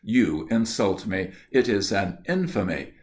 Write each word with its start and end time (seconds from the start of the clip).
"You 0.03 0.47
insult 0.49 1.05
me. 1.05 1.29
It 1.51 1.69
is 1.69 1.91
an 1.91 2.23
infamy. 2.27 2.93